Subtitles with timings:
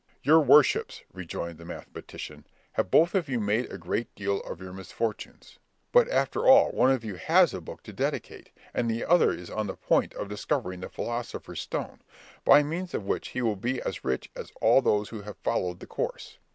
[0.23, 4.73] "Your worships," rejoined the mathematician, "have both of you made a great deal of your
[4.73, 5.59] misfortunes;
[5.91, 9.51] but after all, one of you has a book to dedicate, and the other is
[9.51, 11.99] on the point of discovering the philosopher's stone,
[12.43, 15.79] by means of which he will be as rich as all those who have followed
[15.79, 16.39] that course.